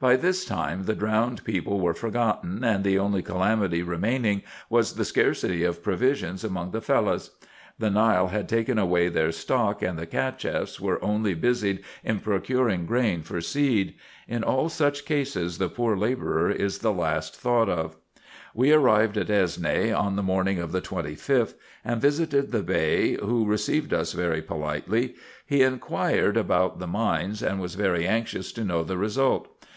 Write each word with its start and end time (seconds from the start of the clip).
By 0.00 0.14
this 0.14 0.44
time 0.44 0.84
the 0.84 0.94
drowned 0.94 1.44
people 1.44 1.80
were 1.80 1.94
forgotten, 1.94 2.62
and 2.64 2.82
the 2.82 2.98
only 2.98 3.22
calamity 3.22 3.82
remaining 3.82 4.42
was 4.70 4.94
the 4.94 5.04
scarcity 5.04 5.64
of 5.64 5.82
provisions 5.84 6.44
among 6.44 6.70
the 6.72 6.80
Fellahs. 6.80 7.30
The 7.80 7.90
Nile 7.90 8.28
had 8.28 8.48
taken 8.48 8.78
away 8.78 9.08
their 9.08 9.30
stock, 9.32 9.82
and 9.82 9.98
the 9.98 10.06
Cacheffs 10.06 10.80
were 10.80 11.02
only 11.02 11.34
busied 11.34 11.82
in 12.04 12.18
procuring 12.20 12.86
grain 12.86 13.22
for 13.22 13.40
seed. 13.40 13.94
In 14.28 14.44
all 14.44 14.68
such 14.68 15.04
cases 15.04 15.58
the 15.58 15.68
poor 15.68 15.96
labourer 15.96 16.50
is 16.50 16.78
the 16.78 16.92
last 16.92 17.36
thought 17.36 17.68
of. 17.68 17.96
We 18.54 18.72
arrived 18.72 19.16
at 19.16 19.28
Esne 19.30 19.96
on 19.96 20.14
the 20.16 20.22
morning 20.24 20.58
of 20.60 20.70
the 20.70 20.80
25th, 20.82 21.54
and 21.84 22.00
visited 22.00 22.50
the 22.50 22.62
Bey, 22.62 23.14
who 23.16 23.46
received 23.46 23.92
us 23.92 24.12
very 24.12 24.42
politely: 24.42 25.14
he 25.46 25.62
inquired 25.62 26.36
about 26.36 26.78
the 26.78 26.84
IN 26.84 26.90
EGYPT, 26.90 26.92
NUBIA, 26.92 26.98
&c. 26.98 27.16
347 27.18 27.26
mines, 27.26 27.42
and 27.42 27.60
was 27.60 27.74
very 27.74 28.06
anxious 28.06 28.52
to 28.52 28.64
know 28.64 28.82
the 28.84 28.98
result. 28.98 29.48